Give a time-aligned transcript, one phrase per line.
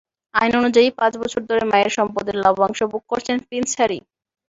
[0.33, 3.99] আইন অনুযায়ী, পাঁচ বছর ধরে মায়ের সম্পদের লভ্যাংশ ভোগ করছেন প্রিন্স হ্যারি।